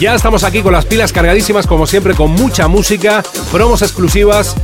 [0.00, 4.56] Ya estamos aquí con las pilas cargadísimas, como siempre, con mucha música, promos exclusivas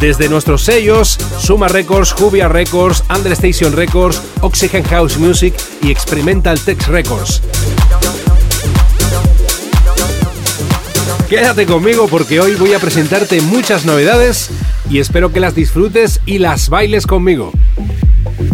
[0.00, 6.88] desde nuestros sellos Suma Records, Jubia Records, Understation Records, Oxygen House Music y Experimental Text
[6.88, 7.42] Records.
[11.28, 14.50] Quédate conmigo porque hoy voy a presentarte muchas novedades
[14.88, 17.50] y espero que las disfrutes y las bailes conmigo.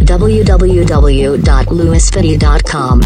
[0.07, 3.01] www.lewisfitty.com.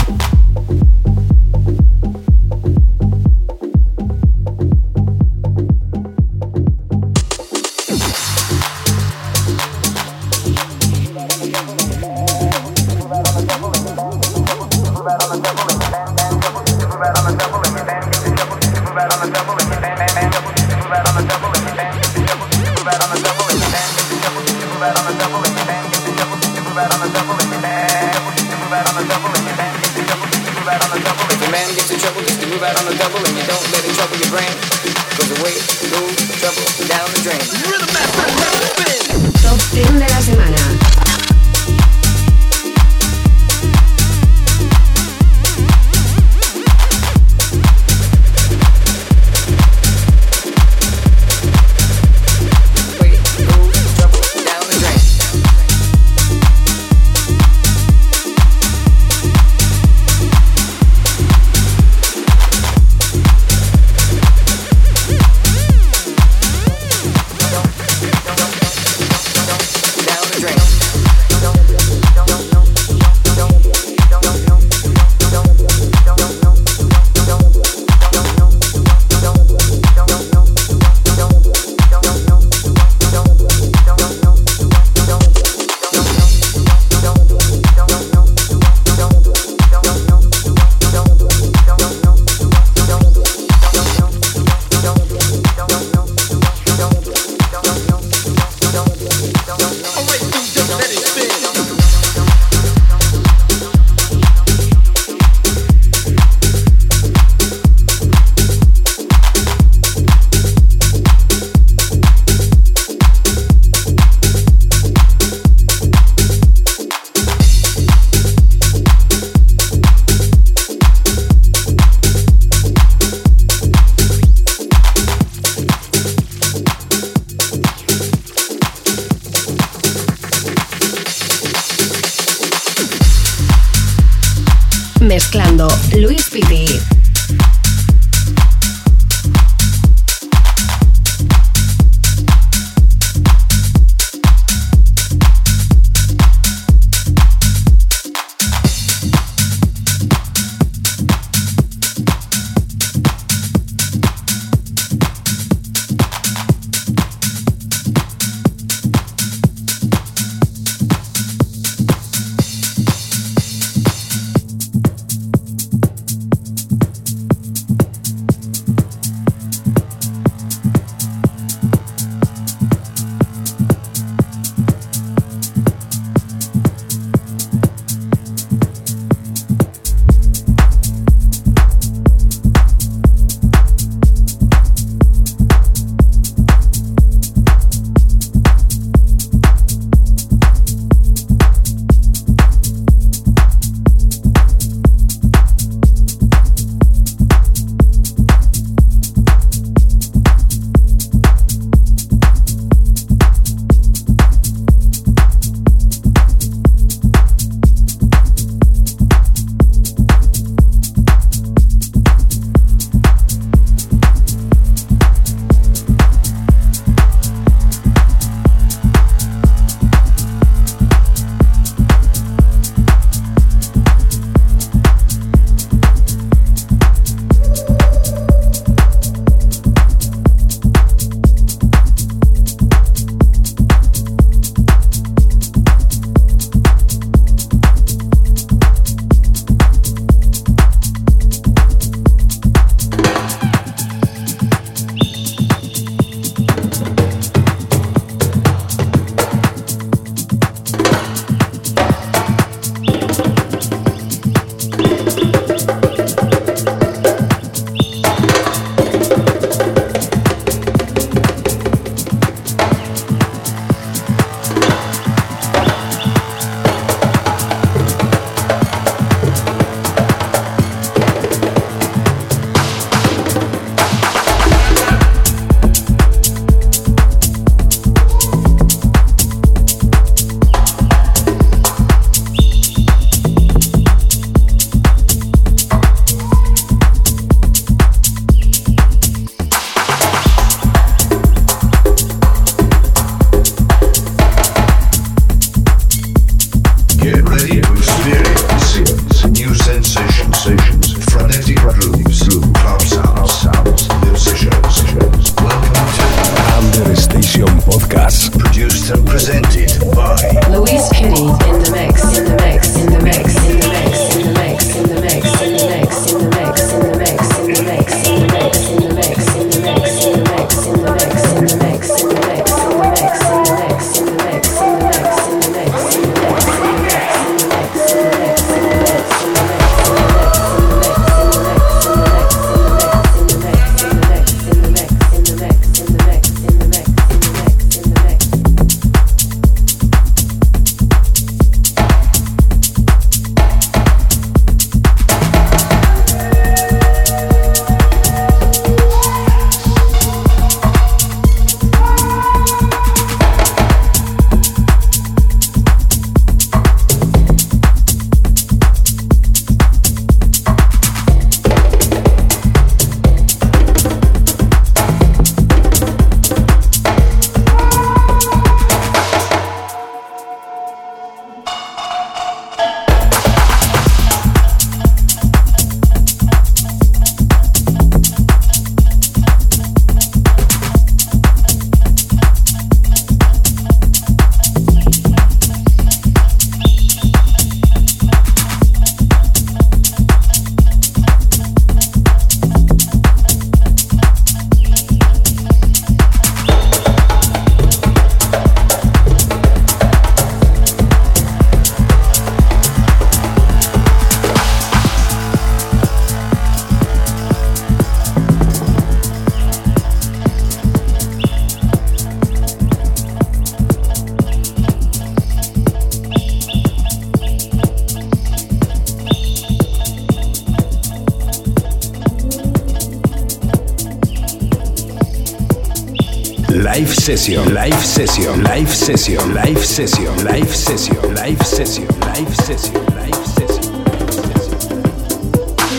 [427.27, 433.73] session, live session, live session, live session, live session, live session, live session, live session.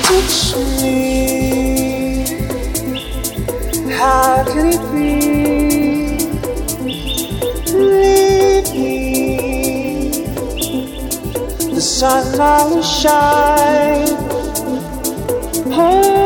[0.03, 0.97] Touch me.
[3.93, 5.09] How can it be?
[7.71, 8.97] Leave me.
[11.73, 14.17] The sun will shine.
[15.71, 16.16] Hold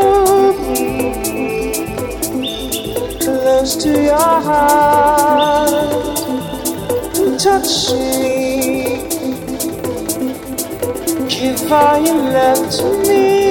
[3.61, 5.69] close to your heart
[7.37, 9.07] touch me.
[11.29, 13.50] Give all your love to me.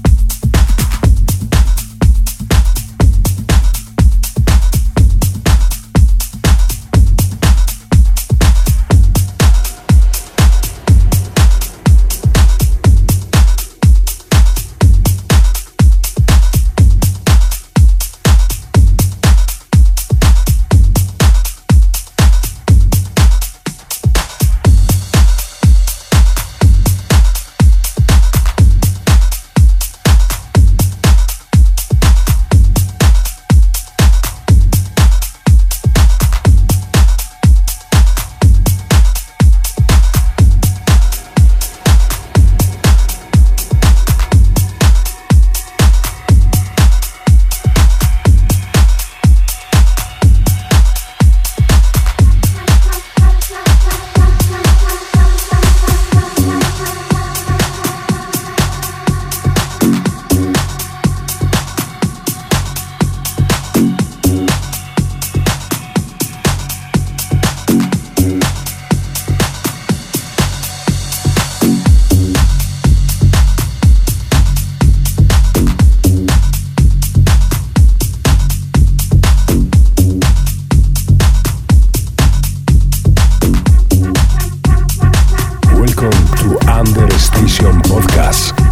[86.67, 88.70] Understation Podcast.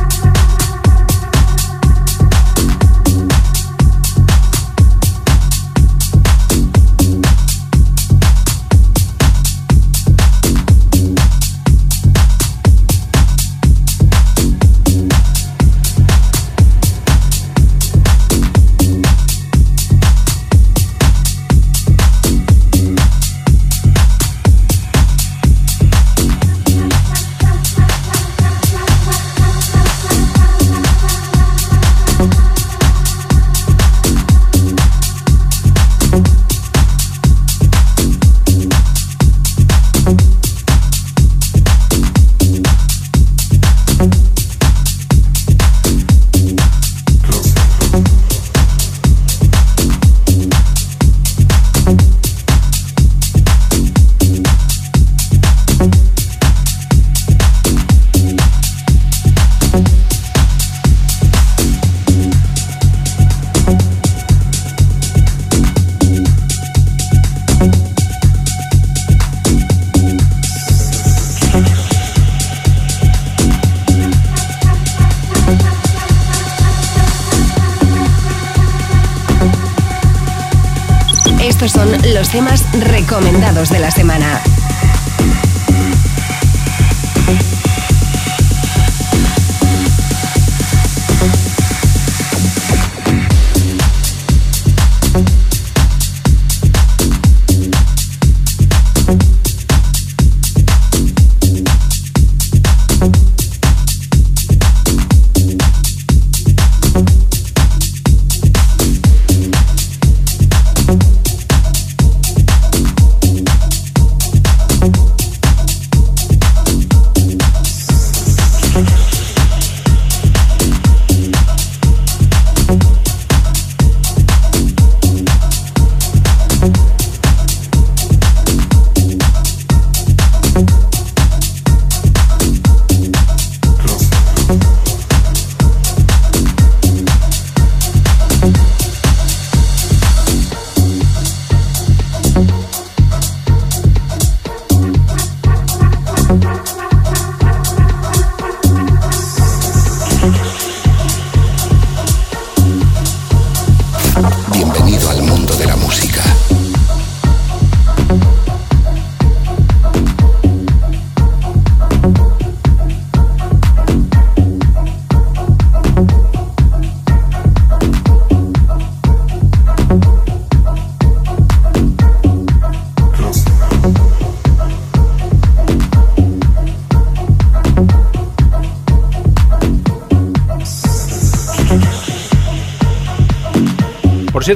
[83.67, 83.98] de las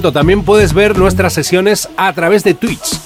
[0.02, 3.03] también puedes ver nuestras sesiones a través de Twitch.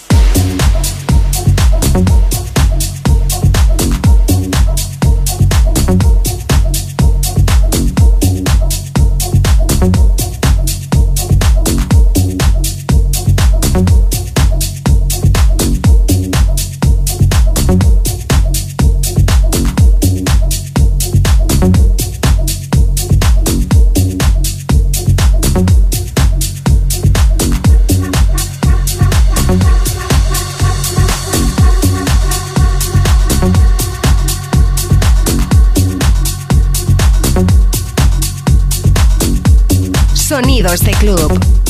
[40.57, 41.66] Bienvenido a este club.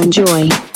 [0.00, 0.69] Enjoy.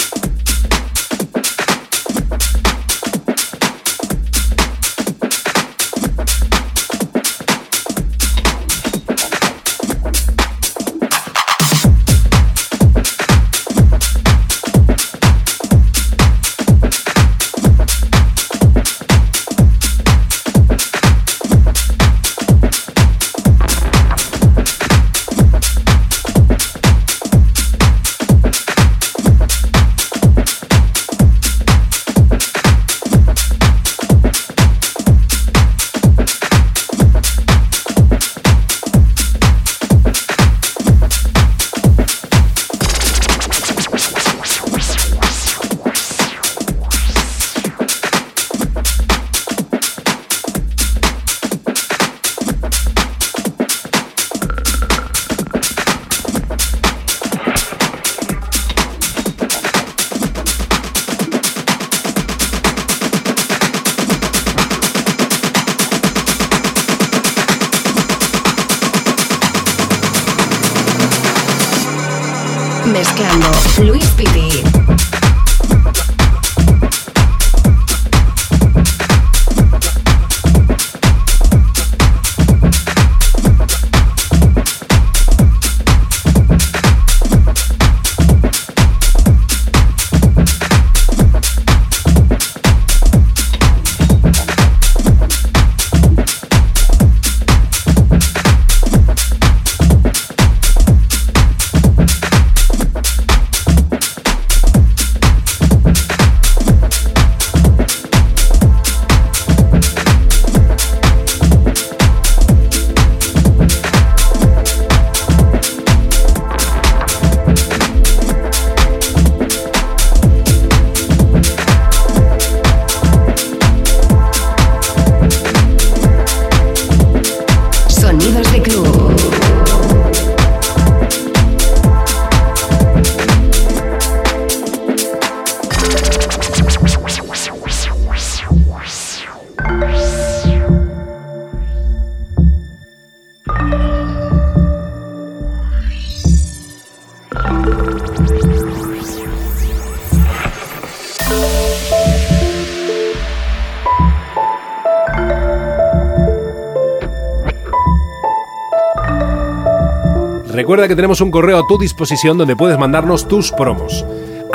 [160.64, 164.02] Recuerda que tenemos un correo a tu disposición donde puedes mandarnos tus promos.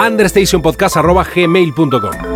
[0.03, 2.28] understationpodcast.gmail.com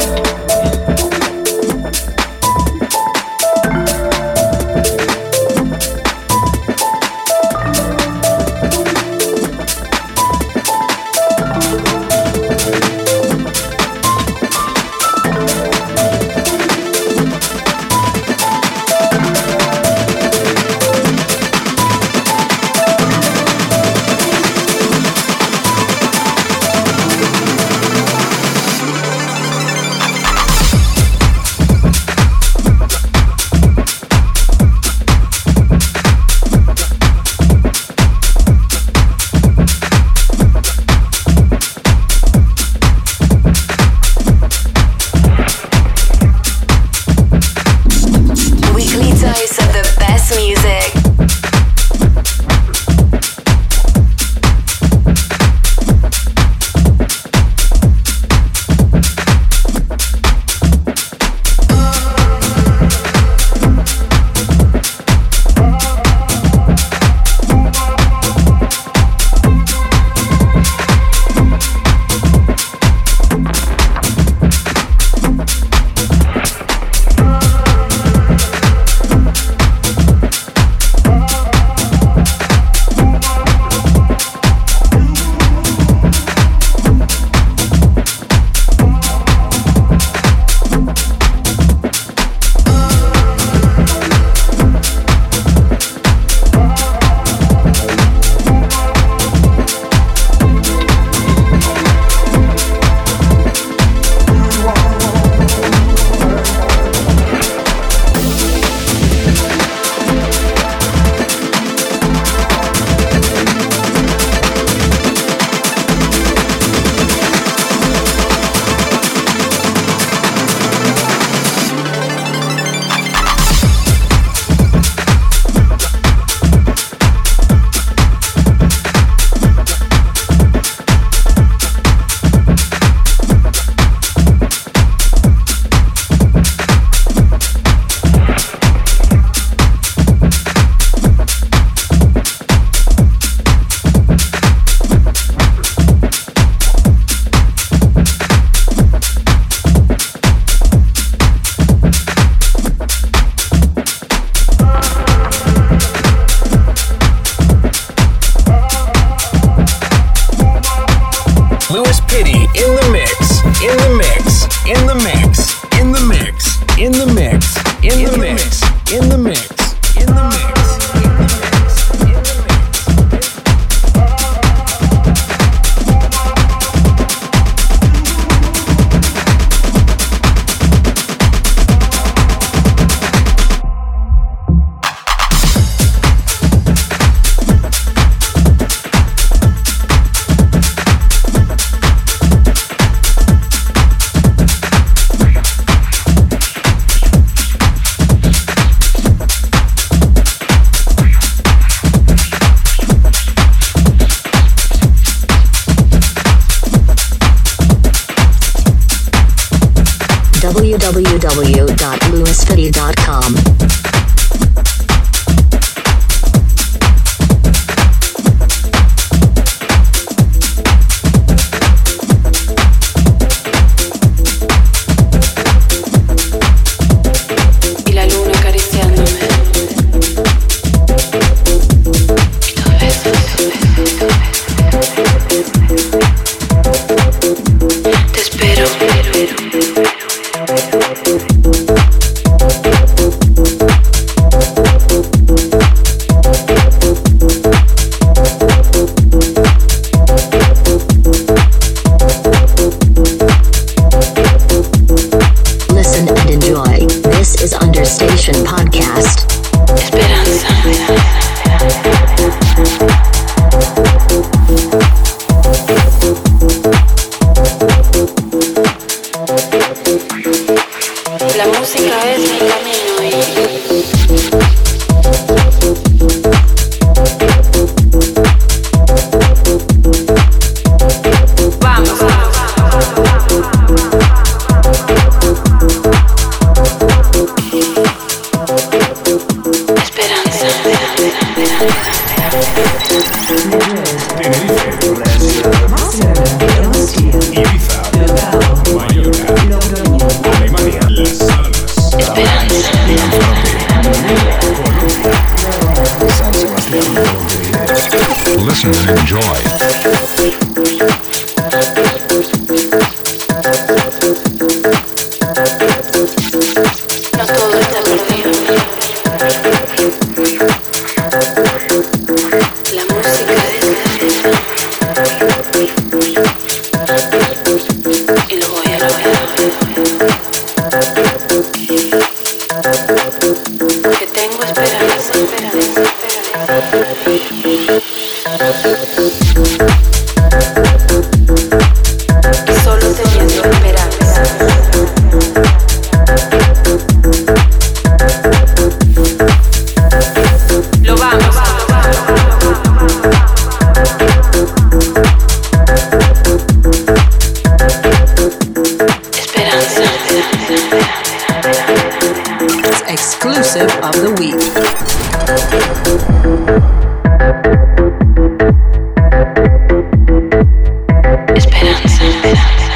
[372.46, 372.73] Yes.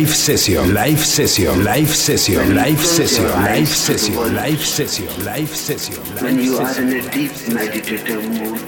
[0.00, 5.94] Live session, live session, live session, live session, live session, live session, live session.
[6.24, 8.60] When you are in a deep meditative mood,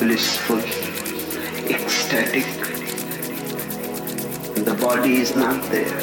[0.00, 0.58] blissful,
[1.70, 2.46] ecstatic,
[4.64, 6.00] the body is not there.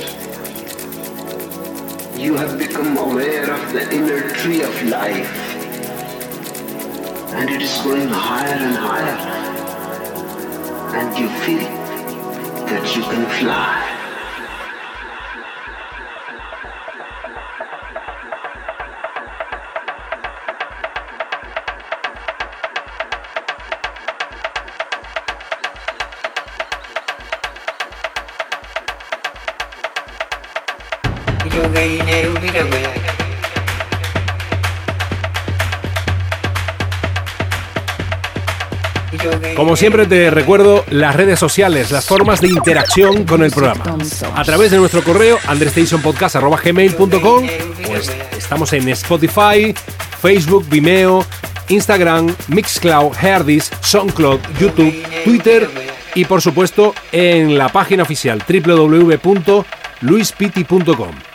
[2.18, 5.30] You have become aware of the inner tree of life,
[7.34, 9.18] and it is going higher and higher,
[10.96, 11.75] and you feel
[12.94, 13.85] you can fly.
[39.76, 43.98] Siempre te recuerdo las redes sociales, las formas de interacción con el programa.
[44.36, 47.48] A través de nuestro correo andrestationpodcast.gmail.com
[47.86, 49.74] pues estamos en Spotify,
[50.22, 51.26] Facebook, Vimeo,
[51.70, 55.70] Instagram, Mixcloud, Herdis, SoundCloud, YouTube, Twitter
[56.14, 61.35] y por supuesto en la página oficial www.luispiti.com.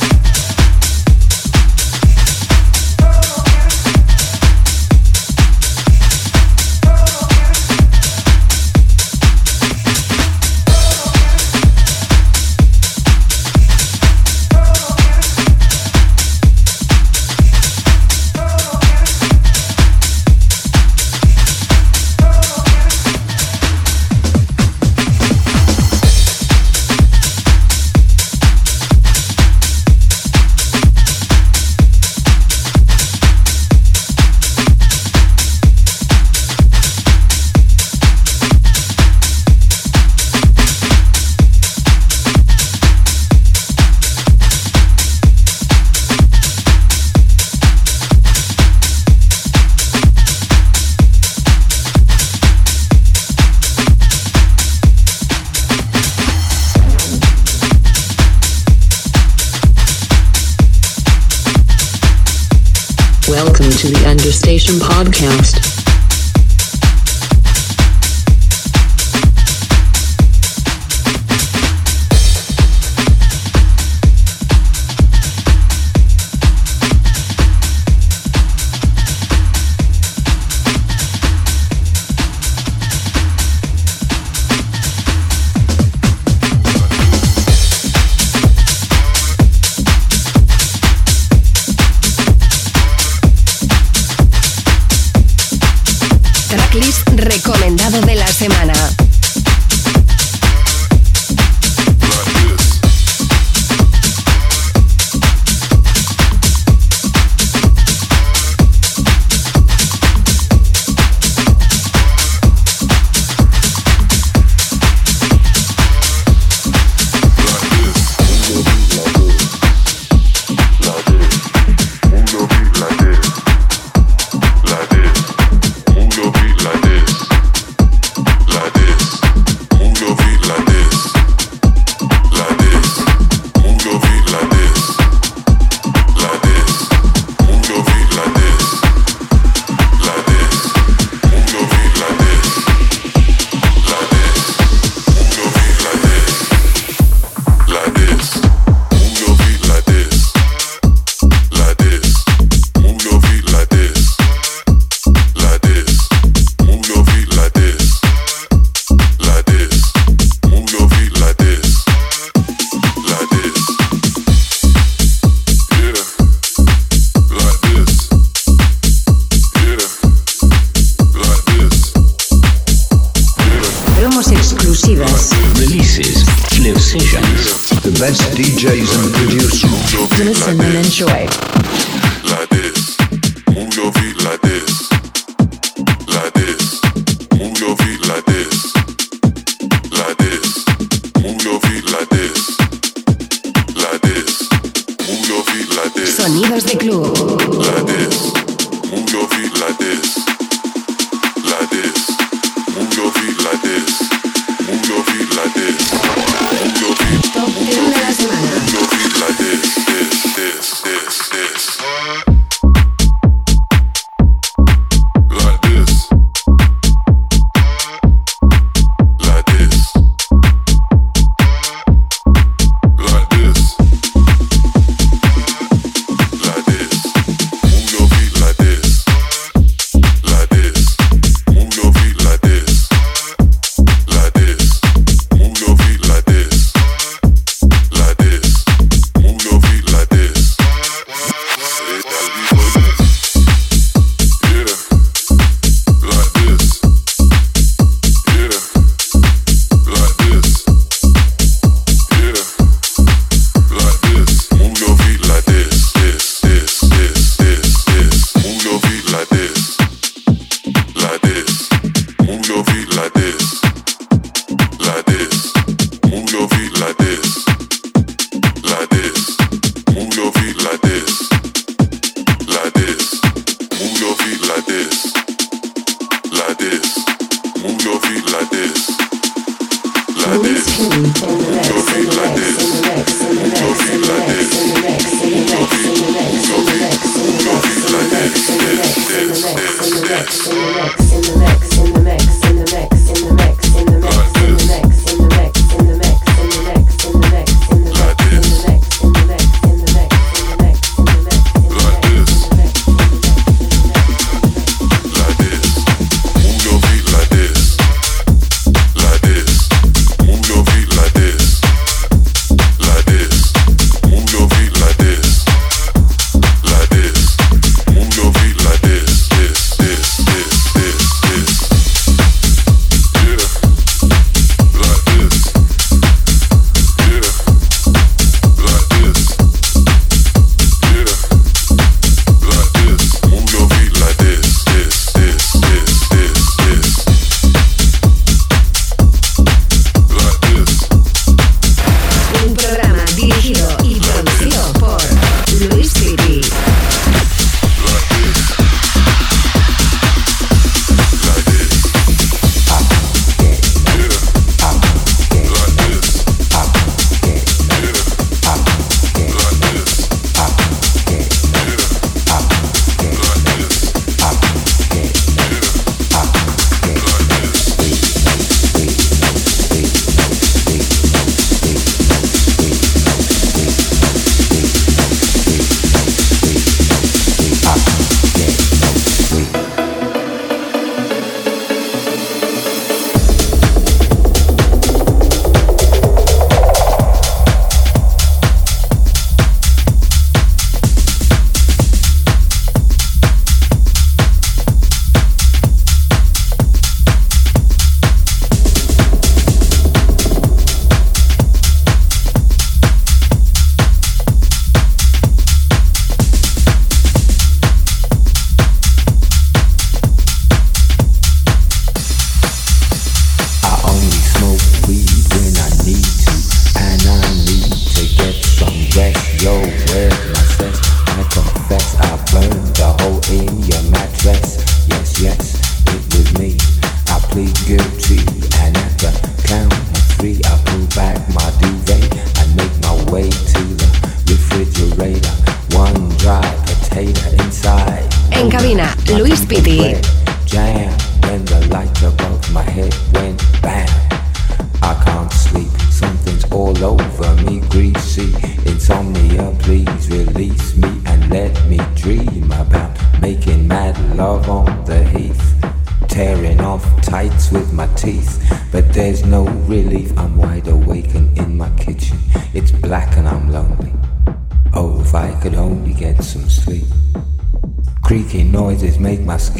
[196.41, 197.80] Sonidos de club.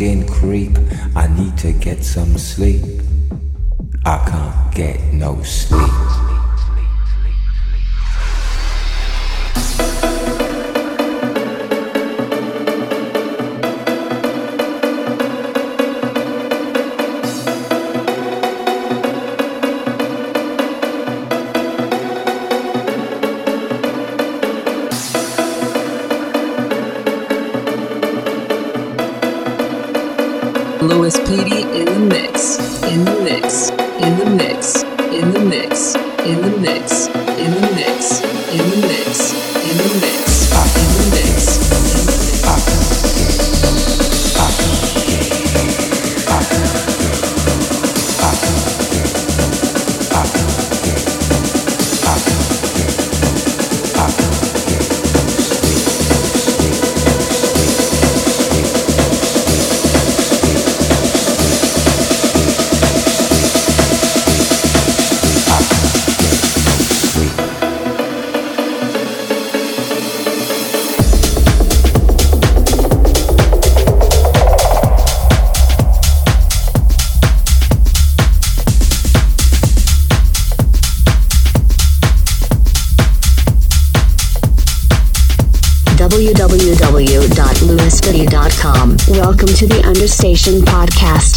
[0.01, 0.75] skin creep.
[1.15, 2.83] I need to get some sleep.
[4.03, 6.30] I can't get no sleep.
[88.63, 88.97] Welcome
[89.55, 91.35] to the Understation Podcast.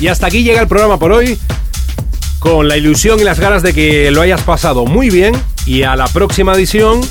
[0.00, 1.38] Y hasta aquí llega el programa por hoy,
[2.38, 5.34] con la ilusión y las ganas de que lo hayas pasado muy bien
[5.66, 7.02] y a la próxima edición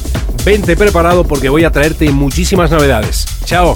[0.44, 3.26] vente preparado porque voy a traerte muchísimas novedades.
[3.46, 3.74] Chao.